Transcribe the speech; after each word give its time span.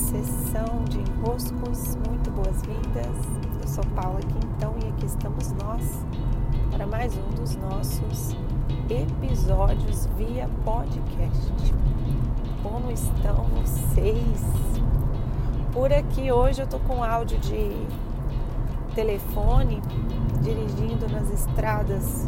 sessão 0.00 0.82
de 0.88 0.98
enroscos. 0.98 1.96
Muito 2.08 2.30
boas-vindas. 2.30 3.16
Eu 3.60 3.68
sou 3.68 3.84
Paula 3.94 4.20
Quintão 4.20 4.74
e 4.82 4.88
aqui 4.88 5.04
estamos 5.04 5.52
nós 5.52 6.04
para 6.70 6.86
mais 6.86 7.14
um 7.16 7.28
dos 7.34 7.54
nossos 7.56 8.34
episódios 8.88 10.06
via 10.16 10.48
podcast. 10.64 11.52
Como 12.62 12.90
estão 12.90 13.44
vocês? 13.60 14.42
Por 15.70 15.92
aqui 15.92 16.32
hoje 16.32 16.62
eu 16.62 16.66
tô 16.66 16.78
com 16.80 17.04
áudio 17.04 17.38
de 17.38 17.70
telefone 18.94 19.82
dirigindo 20.40 21.08
nas 21.10 21.30
estradas 21.30 22.26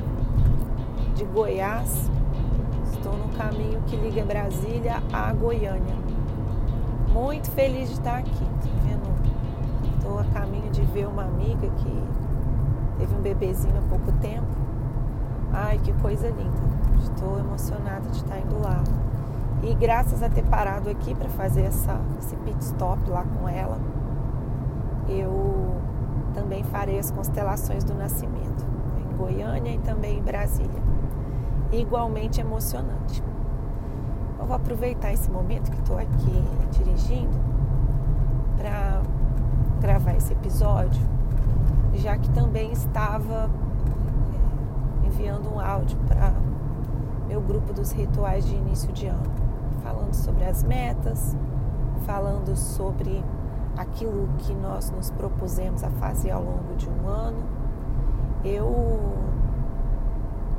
de 1.17 1.25
Goiás. 1.25 2.11
Estou 2.93 3.17
no 3.17 3.29
caminho 3.31 3.83
que 3.87 3.97
liga 3.97 4.25
Brasília 4.25 5.03
a 5.11 5.33
Goiânia 5.33 6.13
muito 7.13 7.51
feliz 7.51 7.89
de 7.89 7.95
estar 7.95 8.19
aqui? 8.19 8.47
Estou 9.97 10.19
a 10.19 10.25
caminho 10.25 10.71
de 10.71 10.83
ver 10.83 11.07
uma 11.07 11.25
amiga 11.25 11.69
que 11.69 12.03
teve 12.99 13.15
um 13.15 13.21
bebezinho 13.21 13.77
há 13.79 13.89
pouco 13.89 14.11
tempo. 14.21 14.47
Ai, 15.53 15.79
que 15.79 15.93
coisa 15.95 16.29
linda. 16.29 16.61
Estou 17.03 17.39
emocionada 17.39 18.09
de 18.09 18.17
estar 18.17 18.39
indo 18.39 18.61
lá. 18.61 18.83
E 19.63 19.75
graças 19.75 20.23
a 20.23 20.29
ter 20.29 20.43
parado 20.45 20.91
aqui 20.91 21.15
para 21.15 21.29
fazer 21.29 21.63
essa, 21.63 22.01
esse 22.19 22.35
pit 22.37 22.61
stop 22.63 23.09
lá 23.09 23.25
com 23.25 23.49
ela, 23.49 23.79
eu 25.09 25.77
também 26.35 26.65
farei 26.65 26.99
as 26.99 27.11
constelações 27.11 27.85
do 27.85 27.95
nascimento 27.95 28.67
em 28.99 29.17
Goiânia 29.17 29.71
e 29.75 29.79
também 29.79 30.19
em 30.19 30.23
Brasília. 30.23 30.83
Igualmente 31.71 32.41
emocionante. 32.41 33.23
Eu 34.43 34.47
vou 34.47 34.57
aproveitar 34.57 35.13
esse 35.13 35.31
momento 35.31 35.71
que 35.71 35.79
estou 35.79 35.97
aqui 35.97 36.45
dirigindo 36.73 37.39
para 38.57 39.01
gravar 39.81 40.17
esse 40.17 40.33
episódio, 40.33 41.01
já 41.95 42.19
que 42.19 42.29
também 42.31 42.73
estava 42.73 43.49
é, 45.05 45.07
enviando 45.07 45.49
um 45.49 45.61
áudio 45.61 45.97
para 46.09 46.35
meu 47.29 47.41
grupo 47.41 47.73
dos 47.73 47.93
rituais 47.93 48.45
de 48.45 48.57
início 48.57 48.93
de 48.93 49.07
ano, 49.07 49.31
falando 49.81 50.13
sobre 50.13 50.45
as 50.45 50.65
metas, 50.65 51.37
falando 52.05 52.57
sobre 52.57 53.25
aquilo 53.79 54.29
que 54.39 54.53
nós 54.55 54.91
nos 54.91 55.09
propusemos 55.13 55.85
a 55.85 55.91
fazer 55.91 56.33
ao 56.33 56.43
longo 56.43 56.75
de 56.77 56.91
um 56.91 57.07
ano. 57.07 57.45
Eu 58.45 59.13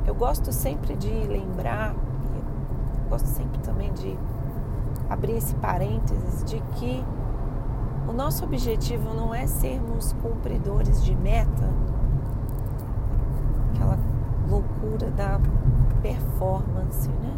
eu 0.06 0.14
gosto 0.14 0.52
sempre 0.52 0.96
de 0.96 1.10
lembrar 1.10 1.94
gosto 3.04 3.26
sempre 3.26 3.60
também 3.60 3.92
de 3.92 4.18
abrir 5.08 5.36
esse 5.36 5.54
parênteses 5.56 6.44
de 6.44 6.60
que 6.76 7.04
o 8.08 8.12
nosso 8.12 8.44
objetivo 8.44 9.14
não 9.14 9.34
é 9.34 9.46
sermos 9.46 10.12
cumpridores 10.14 11.02
de 11.04 11.14
meta, 11.14 11.70
aquela 13.74 13.98
loucura 14.48 15.10
da 15.10 15.40
performance, 16.02 17.08
né? 17.08 17.34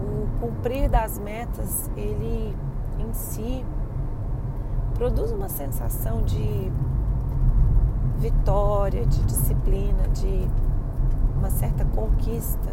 O 0.00 0.40
cumprir 0.40 0.88
das 0.88 1.18
metas, 1.18 1.90
ele 1.96 2.56
em 2.98 3.12
si 3.12 3.64
produz 4.94 5.32
uma 5.32 5.48
sensação 5.48 6.22
de 6.22 6.70
vitória, 8.18 9.04
de 9.04 9.22
disciplina, 9.24 10.08
de 10.08 10.48
uma 11.44 11.50
certa 11.50 11.84
conquista, 11.84 12.72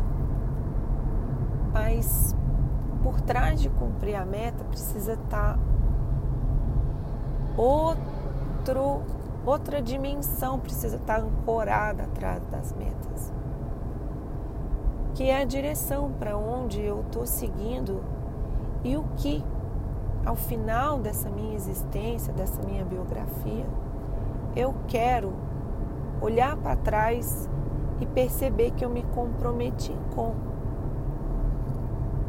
mas 1.73 2.33
por 3.03 3.19
trás 3.19 3.59
de 3.59 3.69
cumprir 3.69 4.15
a 4.15 4.25
meta 4.25 4.63
precisa 4.63 5.13
estar 5.13 5.59
outro, 7.57 9.01
outra 9.45 9.81
dimensão 9.81 10.57
precisa 10.57 10.95
estar 10.95 11.19
ancorada 11.19 12.03
atrás 12.03 12.41
das 12.45 12.71
metas, 12.71 13.33
que 15.15 15.29
é 15.29 15.41
a 15.41 15.45
direção 15.45 16.09
para 16.17 16.37
onde 16.37 16.81
eu 16.81 17.01
estou 17.01 17.25
seguindo 17.25 18.01
e 18.85 18.95
o 18.95 19.03
que, 19.17 19.43
ao 20.25 20.37
final 20.37 20.97
dessa 20.97 21.29
minha 21.29 21.55
existência, 21.55 22.31
dessa 22.31 22.63
minha 22.63 22.85
biografia, 22.85 23.65
eu 24.55 24.73
quero 24.87 25.33
olhar 26.21 26.55
para 26.55 26.77
trás 26.77 27.49
e 28.01 28.05
perceber 28.05 28.71
que 28.71 28.83
eu 28.83 28.89
me 28.89 29.03
comprometi 29.03 29.95
com. 30.13 30.33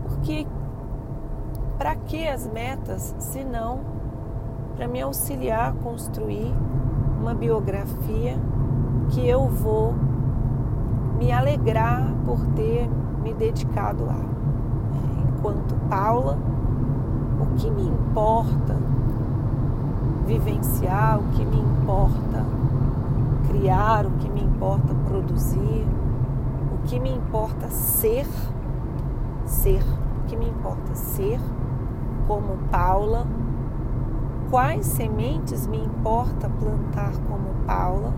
Porque 0.05 0.47
para 1.78 1.97
que 1.97 2.28
as 2.28 2.47
metas 2.47 3.16
se 3.19 3.43
não 3.43 3.81
para 4.77 4.87
me 4.87 5.00
auxiliar 5.00 5.71
a 5.71 5.72
construir 5.72 6.55
uma 7.21 7.34
biografia 7.34 8.38
que 9.11 9.27
eu 9.27 9.49
vou 9.49 9.94
me 11.19 11.31
alegrar 11.31 12.12
por 12.25 12.38
ter 12.55 12.88
me 13.22 13.32
dedicado. 13.32 14.05
É, 14.05 15.28
enquanto 15.28 15.75
Paula, 15.88 16.38
o 17.41 17.55
que 17.56 17.71
me 17.71 17.82
importa 17.82 18.77
vivenciar, 20.27 21.19
o 21.19 21.22
que 21.28 21.44
me 21.44 21.59
importa 21.59 22.44
criar, 23.49 24.06
o 24.06 24.11
que 24.12 24.28
me 24.28 24.43
importa 24.43 24.81
que 26.92 27.00
me 27.00 27.10
importa 27.10 27.70
ser, 27.70 28.26
ser, 29.47 29.82
o 29.82 30.26
que 30.28 30.36
me 30.36 30.47
importa 30.47 30.94
ser 30.94 31.41
como 32.28 32.58
Paula, 32.70 33.26
quais 34.50 34.84
sementes 34.84 35.66
me 35.66 35.78
importa 35.78 36.50
plantar 36.50 37.12
como 37.26 37.48
Paula, 37.66 38.12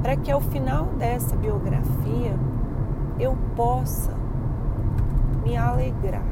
para 0.00 0.16
que 0.16 0.32
ao 0.32 0.40
final 0.40 0.86
dessa 0.96 1.36
biografia 1.36 2.34
eu 3.20 3.36
possa 3.54 4.14
me 5.44 5.58
alegrar. 5.58 6.22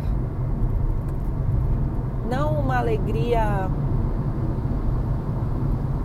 Não 2.31 2.59
uma 2.59 2.79
alegria 2.79 3.69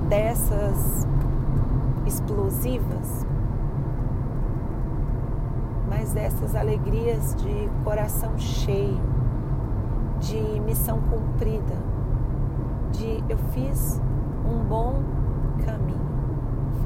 dessas 0.10 1.08
explosivas, 2.06 3.26
mas 6.02 6.14
dessas 6.14 6.56
alegrias 6.56 7.36
de 7.36 7.70
coração 7.84 8.36
cheio, 8.36 9.00
de 10.20 10.60
missão 10.62 11.00
cumprida, 11.00 11.76
de 12.92 13.24
eu 13.30 13.38
fiz 13.54 14.02
um 14.44 14.64
bom 14.64 14.96
caminho, 15.64 16.02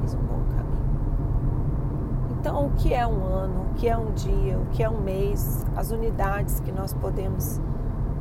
fiz 0.01 0.15
um 0.15 0.19
bom 0.19 0.43
caminho. 0.53 0.85
Então, 2.31 2.67
o 2.67 2.71
que 2.71 2.93
é 2.93 3.07
um 3.07 3.23
ano, 3.25 3.67
o 3.71 3.73
que 3.75 3.87
é 3.87 3.97
um 3.97 4.11
dia, 4.11 4.59
o 4.59 4.65
que 4.65 4.83
é 4.83 4.89
um 4.89 4.99
mês, 4.99 5.65
as 5.77 5.91
unidades 5.91 6.59
que 6.59 6.73
nós 6.73 6.93
podemos 6.93 7.61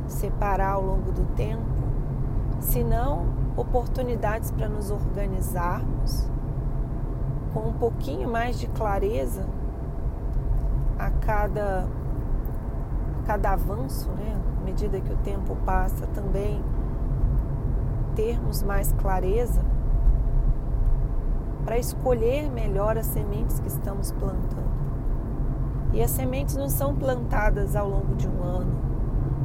separar 0.07 0.75
ao 0.75 0.81
longo 0.81 1.11
do 1.11 1.25
tempo, 1.35 1.61
se 2.61 2.85
não 2.85 3.25
oportunidades 3.57 4.49
para 4.49 4.69
nos 4.69 4.91
organizarmos 4.91 6.29
com 7.53 7.67
um 7.67 7.73
pouquinho 7.73 8.29
mais 8.29 8.57
de 8.57 8.67
clareza 8.67 9.45
a 10.97 11.09
cada, 11.09 11.87
a 13.21 13.27
cada 13.27 13.51
avanço, 13.51 14.09
né? 14.11 14.39
à 14.61 14.63
medida 14.63 14.99
que 14.99 15.11
o 15.11 15.17
tempo 15.17 15.55
passa, 15.65 16.07
também 16.07 16.63
termos 18.15 18.63
mais 18.63 18.91
clareza 18.93 19.61
para 21.65 21.77
escolher 21.77 22.49
melhor 22.49 22.97
as 22.97 23.07
sementes 23.07 23.59
que 23.59 23.67
estamos 23.67 24.11
plantando. 24.11 24.75
E 25.93 26.01
as 26.01 26.11
sementes 26.11 26.55
não 26.55 26.69
são 26.69 26.95
plantadas 26.95 27.75
ao 27.75 27.89
longo 27.89 28.15
de 28.15 28.27
um 28.27 28.43
ano, 28.43 28.73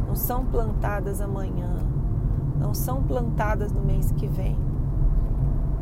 não 0.07 0.15
são 0.15 0.45
plantadas 0.45 1.21
amanhã, 1.21 1.79
não 2.59 2.75
são 2.75 3.03
plantadas 3.03 3.73
no 3.73 3.81
mês 3.81 4.13
que 4.13 4.27
vem. 4.27 4.59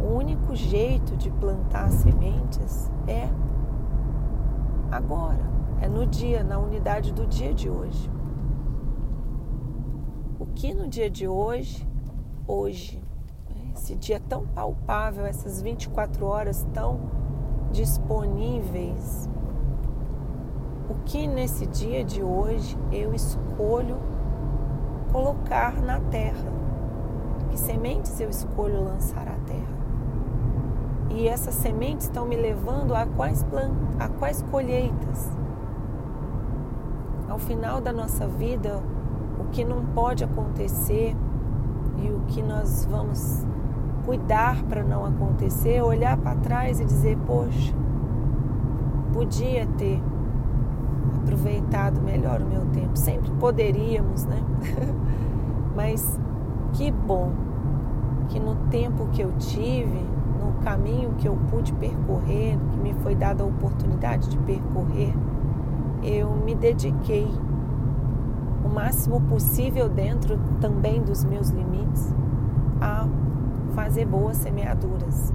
O 0.00 0.14
único 0.14 0.54
jeito 0.54 1.16
de 1.16 1.30
plantar 1.30 1.90
sementes 1.90 2.90
é 3.06 3.28
agora, 4.90 5.57
é 5.80 5.88
no 5.88 6.06
dia, 6.06 6.42
na 6.42 6.58
unidade 6.58 7.12
do 7.12 7.26
dia 7.26 7.52
de 7.52 7.68
hoje. 7.68 8.10
O 10.38 10.46
que 10.46 10.74
no 10.74 10.88
dia 10.88 11.10
de 11.10 11.26
hoje, 11.26 11.86
hoje, 12.46 13.02
né, 13.48 13.72
esse 13.74 13.94
dia 13.94 14.20
tão 14.20 14.46
palpável, 14.46 15.24
essas 15.24 15.60
24 15.62 16.26
horas 16.26 16.66
tão 16.72 17.00
disponíveis, 17.70 19.28
o 20.88 20.94
que 21.04 21.26
nesse 21.26 21.66
dia 21.66 22.04
de 22.04 22.22
hoje 22.22 22.76
eu 22.90 23.14
escolho 23.14 23.98
colocar 25.12 25.80
na 25.80 26.00
terra 26.00 26.58
que 27.48 27.58
sementes 27.58 28.20
eu 28.20 28.28
escolho 28.28 28.82
lançar 28.82 29.26
à 29.26 29.36
terra. 29.46 29.78
E 31.10 31.26
essas 31.26 31.54
sementes 31.54 32.06
estão 32.06 32.26
me 32.26 32.36
levando 32.36 32.94
a 32.94 33.06
quais, 33.06 33.42
plant... 33.44 33.72
a 33.98 34.08
quais 34.08 34.42
colheitas. 34.42 35.30
Ao 37.28 37.38
final 37.38 37.80
da 37.80 37.92
nossa 37.92 38.26
vida, 38.26 38.80
o 39.38 39.44
que 39.50 39.64
não 39.64 39.84
pode 39.86 40.24
acontecer 40.24 41.14
e 42.02 42.08
o 42.10 42.20
que 42.26 42.42
nós 42.42 42.86
vamos 42.90 43.46
cuidar 44.04 44.62
para 44.64 44.82
não 44.82 45.04
acontecer, 45.04 45.82
olhar 45.82 46.16
para 46.16 46.36
trás 46.36 46.80
e 46.80 46.84
dizer: 46.84 47.18
Poxa, 47.26 47.74
podia 49.12 49.66
ter 49.76 50.00
aproveitado 51.22 52.00
melhor 52.00 52.40
o 52.40 52.46
meu 52.46 52.64
tempo. 52.66 52.96
Sempre 52.96 53.30
poderíamos, 53.32 54.24
né? 54.24 54.42
Mas 55.76 56.18
que 56.72 56.90
bom 56.90 57.32
que 58.28 58.40
no 58.40 58.54
tempo 58.70 59.06
que 59.12 59.22
eu 59.22 59.32
tive, 59.38 60.02
no 60.40 60.52
caminho 60.62 61.12
que 61.18 61.28
eu 61.28 61.36
pude 61.50 61.72
percorrer, 61.74 62.58
que 62.72 62.78
me 62.78 62.94
foi 62.94 63.14
dada 63.14 63.42
a 63.42 63.46
oportunidade 63.46 64.28
de 64.28 64.38
percorrer, 64.38 65.14
eu 66.02 66.30
me 66.30 66.54
dediquei 66.54 67.28
o 68.64 68.68
máximo 68.68 69.20
possível 69.22 69.88
dentro 69.88 70.38
também 70.60 71.02
dos 71.02 71.24
meus 71.24 71.50
limites 71.50 72.14
a 72.80 73.06
fazer 73.74 74.06
boas 74.06 74.36
semeaduras. 74.36 75.32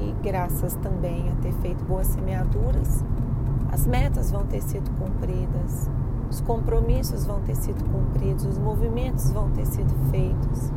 E 0.00 0.14
graças 0.22 0.74
também 0.76 1.30
a 1.30 1.34
ter 1.42 1.52
feito 1.54 1.84
boas 1.84 2.06
semeaduras, 2.06 3.04
as 3.70 3.86
metas 3.86 4.30
vão 4.30 4.44
ter 4.46 4.62
sido 4.62 4.90
cumpridas, 4.98 5.90
os 6.30 6.40
compromissos 6.40 7.24
vão 7.24 7.40
ter 7.40 7.56
sido 7.56 7.84
cumpridos, 7.90 8.44
os 8.44 8.58
movimentos 8.58 9.30
vão 9.30 9.50
ter 9.50 9.66
sido 9.66 9.94
feitos. 10.10 10.72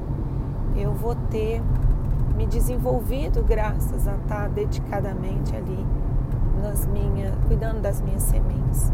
Eu 0.75 0.94
vou 0.94 1.15
ter 1.30 1.62
me 2.36 2.45
desenvolvido 2.45 3.44
graças 3.44 4.07
a 4.07 4.15
estar 4.15 4.50
dedicadamente 4.50 5.56
ali 5.56 5.86
nas 6.63 6.88
minhas, 6.88 7.33
cuidando 7.48 7.81
das 7.81 8.01
minhas 8.01 8.24
sementes. 8.24 8.92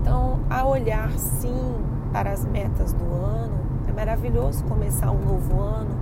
Então, 0.00 0.40
a 0.50 0.66
olhar 0.66 1.10
sim 1.12 1.74
para 2.12 2.32
as 2.32 2.44
metas 2.44 2.92
do 2.92 3.04
ano, 3.04 3.54
é 3.88 3.92
maravilhoso 3.92 4.64
começar 4.64 5.12
um 5.12 5.24
novo 5.24 5.60
ano, 5.60 5.94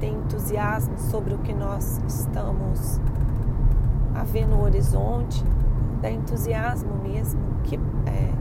ter 0.00 0.08
entusiasmo 0.08 0.98
sobre 0.98 1.34
o 1.34 1.38
que 1.38 1.54
nós 1.54 2.00
estamos 2.08 3.00
a 4.14 4.24
ver 4.24 4.46
no 4.46 4.62
horizonte, 4.62 5.44
dar 6.02 6.10
entusiasmo 6.10 6.94
mesmo, 7.02 7.40
que, 7.62 7.76
é, 8.06 8.32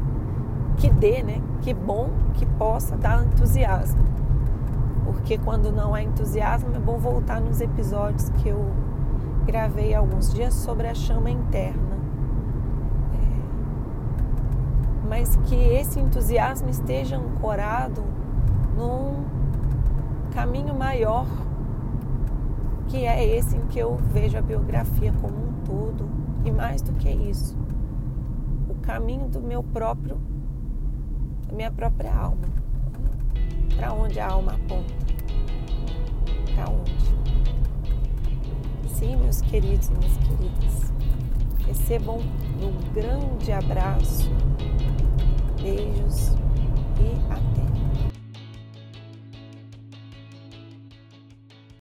que 0.77 0.89
dê, 0.89 1.21
né? 1.21 1.41
Que 1.61 1.73
bom 1.73 2.09
que 2.33 2.45
possa 2.45 2.97
dar 2.97 3.23
entusiasmo. 3.23 4.01
Porque 5.05 5.37
quando 5.37 5.71
não 5.71 5.93
há 5.93 6.01
entusiasmo, 6.01 6.75
é 6.75 6.79
bom 6.79 6.97
voltar 6.97 7.39
nos 7.39 7.61
episódios 7.61 8.29
que 8.29 8.49
eu 8.49 8.65
gravei 9.45 9.93
alguns 9.93 10.33
dias 10.33 10.53
sobre 10.53 10.87
a 10.87 10.95
chama 10.95 11.29
interna 11.29 11.93
mas 15.13 15.35
que 15.45 15.55
esse 15.55 15.99
entusiasmo 15.99 16.71
esteja 16.71 17.17
ancorado 17.17 18.03
num 18.75 19.23
caminho 20.33 20.73
maior, 20.73 21.27
que 22.87 23.05
é 23.05 23.23
esse 23.23 23.55
em 23.55 23.67
que 23.67 23.77
eu 23.77 23.95
vejo 24.11 24.39
a 24.39 24.41
biografia 24.41 25.13
como 25.21 25.35
um 25.35 25.53
todo, 25.63 26.09
e 26.43 26.51
mais 26.51 26.81
do 26.81 26.93
que 26.93 27.11
isso, 27.11 27.55
o 28.67 28.73
caminho 28.81 29.27
do 29.27 29.39
meu 29.39 29.61
próprio, 29.61 30.17
da 31.47 31.53
minha 31.53 31.71
própria 31.71 32.11
alma. 32.11 32.47
Para 33.75 33.93
onde 33.93 34.19
a 34.19 34.27
alma 34.27 34.53
aponta? 34.53 34.95
Para 36.55 36.71
onde? 36.71 37.13
assim, 39.03 39.15
meus 39.17 39.41
queridos 39.41 39.89
e 39.89 39.91
minhas 39.91 40.17
queridas. 40.17 40.93
Recebam 41.67 42.19
um 42.61 42.93
grande 42.93 43.51
abraço, 43.51 44.29
beijos 45.61 46.29
e 46.99 47.31
até. 47.31 47.62